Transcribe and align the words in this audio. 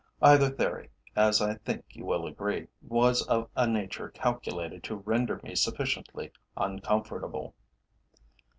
Either 0.19 0.49
theory, 0.49 0.89
as 1.15 1.43
I 1.43 1.53
think 1.57 1.85
you 1.91 2.05
will 2.05 2.25
agree, 2.25 2.65
was 2.81 3.21
of 3.27 3.51
a 3.55 3.67
nature 3.67 4.09
calculated 4.09 4.83
to 4.85 4.95
render 4.95 5.39
me 5.43 5.53
sufficiently 5.53 6.31
uncomfortable. 6.57 7.53